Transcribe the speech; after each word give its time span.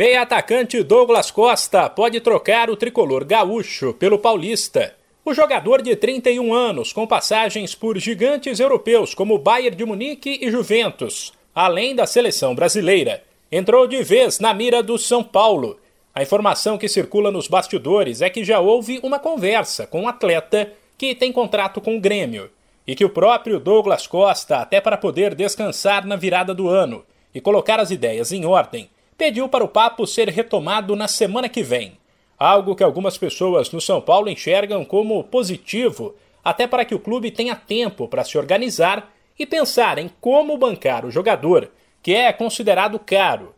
Meia 0.00 0.22
atacante 0.22 0.82
Douglas 0.82 1.30
Costa 1.30 1.86
pode 1.86 2.18
trocar 2.18 2.70
o 2.70 2.76
tricolor 2.76 3.26
gaúcho 3.26 3.92
pelo 3.92 4.18
paulista. 4.18 4.94
O 5.22 5.34
jogador 5.34 5.82
de 5.82 5.94
31 5.94 6.54
anos, 6.54 6.94
com 6.94 7.06
passagens 7.06 7.74
por 7.74 7.98
gigantes 7.98 8.58
europeus 8.58 9.14
como 9.14 9.36
Bayern 9.36 9.76
de 9.76 9.84
Munique 9.84 10.38
e 10.40 10.50
Juventus, 10.50 11.34
além 11.54 11.94
da 11.94 12.06
seleção 12.06 12.54
brasileira, 12.54 13.22
entrou 13.52 13.86
de 13.86 14.02
vez 14.02 14.40
na 14.40 14.54
mira 14.54 14.82
do 14.82 14.96
São 14.96 15.22
Paulo. 15.22 15.78
A 16.14 16.22
informação 16.22 16.78
que 16.78 16.88
circula 16.88 17.30
nos 17.30 17.46
bastidores 17.46 18.22
é 18.22 18.30
que 18.30 18.42
já 18.42 18.60
houve 18.60 18.98
uma 19.02 19.18
conversa 19.18 19.86
com 19.86 20.00
um 20.00 20.08
atleta 20.08 20.72
que 20.96 21.14
tem 21.14 21.30
contrato 21.30 21.82
com 21.82 21.98
o 21.98 22.00
Grêmio 22.00 22.50
e 22.86 22.94
que 22.94 23.04
o 23.04 23.10
próprio 23.10 23.60
Douglas 23.60 24.06
Costa, 24.06 24.56
até 24.56 24.80
para 24.80 24.96
poder 24.96 25.34
descansar 25.34 26.06
na 26.06 26.16
virada 26.16 26.54
do 26.54 26.66
ano 26.66 27.04
e 27.34 27.42
colocar 27.42 27.78
as 27.78 27.90
ideias 27.90 28.32
em 28.32 28.46
ordem, 28.46 28.88
pediu 29.16 29.48
para 29.48 29.64
o 29.64 29.68
papo 29.68 30.06
ser 30.06 30.28
retomado 30.28 30.96
na 30.96 31.08
semana 31.08 31.48
que 31.48 31.62
vem. 31.62 31.98
Algo 32.38 32.74
que 32.74 32.82
algumas 32.82 33.16
pessoas 33.16 33.70
no 33.70 33.80
São 33.80 34.00
Paulo 34.00 34.28
enxergam 34.28 34.84
como 34.84 35.22
positivo, 35.24 36.14
até 36.42 36.66
para 36.66 36.84
que 36.84 36.94
o 36.94 36.98
clube 36.98 37.30
tenha 37.30 37.54
tempo 37.54 38.08
para 38.08 38.24
se 38.24 38.36
organizar 38.36 39.12
e 39.38 39.46
pensar 39.46 39.98
em 39.98 40.10
como 40.20 40.58
bancar 40.58 41.06
o 41.06 41.10
jogador, 41.10 41.70
que 42.02 42.12
é 42.14 42.32
considerado 42.32 42.98
caro. 42.98 43.54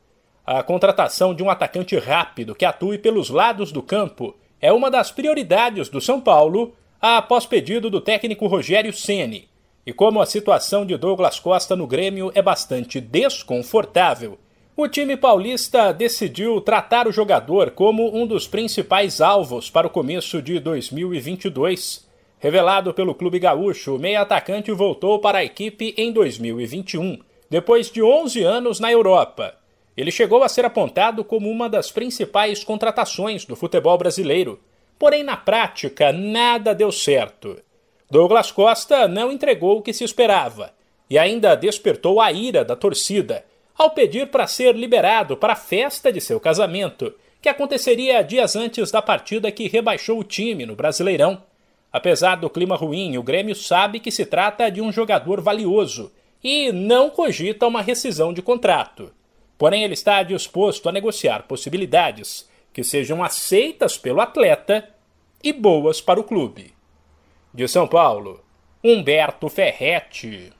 A 0.47 0.63
contratação 0.63 1.35
de 1.35 1.43
um 1.43 1.49
atacante 1.49 1.97
rápido 1.99 2.55
que 2.55 2.67
atue 2.67 2.99
pelos 2.99 3.31
lados 3.31 3.73
do 3.73 3.83
campo 3.83 4.37
é 4.61 4.71
uma 4.71 4.91
das 4.91 5.11
prioridades 5.11 5.89
do 5.89 6.01
São 6.01 6.21
Paulo 6.21 6.75
após 7.01 7.47
pedido 7.47 7.89
do 7.89 8.01
técnico 8.01 8.47
Rogério 8.47 8.93
Ceni. 8.93 9.49
E 9.87 9.93
como 9.93 10.21
a 10.21 10.27
situação 10.27 10.85
de 10.85 10.97
Douglas 10.97 11.39
Costa 11.39 11.75
no 11.77 11.87
Grêmio 11.87 12.31
é 12.35 12.43
bastante 12.43 13.01
desconfortável, 13.01 14.39
o 14.77 14.89
time 14.89 15.17
paulista 15.17 15.93
decidiu 15.93 16.61
tratar 16.61 17.07
o 17.07 17.13
jogador 17.13 17.71
como 17.71 18.13
um 18.17 18.27
dos 18.27 18.49
principais 18.49 19.21
alvos 19.21 19.71
para 19.71 19.87
o 19.87 19.91
começo 19.91 20.43
de 20.43 20.59
2022. 20.59 22.05
Revelado 22.41 22.93
pelo 22.93 23.15
Clube 23.15 23.39
Gaúcho, 23.39 23.95
o 23.95 23.99
meia-atacante 24.01 24.73
voltou 24.73 25.21
para 25.21 25.39
a 25.39 25.45
equipe 25.45 25.95
em 25.97 26.13
2021, 26.13 27.21
depois 27.49 27.89
de 27.89 28.03
11 28.03 28.43
anos 28.43 28.81
na 28.81 28.91
Europa. 28.91 29.55
Ele 29.97 30.11
chegou 30.11 30.43
a 30.43 30.49
ser 30.49 30.65
apontado 30.65 31.23
como 31.23 31.49
uma 31.49 31.69
das 31.69 31.93
principais 31.93 32.65
contratações 32.65 33.45
do 33.45 33.55
futebol 33.55 33.97
brasileiro, 33.97 34.59
porém 34.99 35.23
na 35.23 35.37
prática 35.37 36.13
nada 36.13 36.75
deu 36.75 36.91
certo. 36.91 37.63
Douglas 38.11 38.51
Costa 38.51 39.07
não 39.07 39.31
entregou 39.31 39.79
o 39.79 39.83
que 39.83 39.93
se 39.93 40.03
esperava 40.03 40.73
e 41.09 41.17
ainda 41.17 41.55
despertou 41.55 42.21
a 42.21 42.33
ira 42.33 42.65
da 42.65 42.75
torcida 42.75 43.45
ao 43.77 43.91
pedir 43.91 44.29
para 44.29 44.47
ser 44.47 44.75
liberado 44.75 45.37
para 45.37 45.55
a 45.55 45.57
festa 45.57 46.13
de 46.13 46.21
seu 46.21 46.39
casamento, 46.39 47.13
que 47.43 47.49
aconteceria 47.49 48.23
dias 48.23 48.57
antes 48.57 48.91
da 48.91 49.03
partida 49.03 49.53
que 49.53 49.69
rebaixou 49.69 50.19
o 50.19 50.25
time 50.25 50.65
no 50.65 50.75
Brasileirão. 50.75 51.43
Apesar 51.93 52.37
do 52.37 52.49
clima 52.49 52.77
ruim, 52.77 53.19
o 53.19 53.23
Grêmio 53.23 53.55
sabe 53.55 54.01
que 54.01 54.11
se 54.11 54.25
trata 54.25 54.71
de 54.71 54.81
um 54.81 54.91
jogador 54.91 55.41
valioso 55.41 56.11
e 56.43 56.73
não 56.73 57.11
cogita 57.11 57.67
uma 57.67 57.83
rescisão 57.83 58.33
de 58.33 58.43
contrato. 58.43 59.13
Porém, 59.57 59.85
ele 59.85 59.95
está 59.95 60.23
disposto 60.23 60.89
a 60.89 60.93
negociar 60.93 61.45
possibilidades 61.45 62.49
que 62.73 62.83
sejam 62.83 63.23
aceitas 63.23 63.97
pelo 63.97 64.21
atleta 64.21 64.89
e 65.43 65.53
boas 65.53 66.01
para 66.01 66.19
o 66.19 66.25
clube. 66.25 66.75
De 67.53 67.69
São 67.69 67.87
Paulo, 67.87 68.43
Humberto 68.83 69.49
Ferretti. 69.49 70.53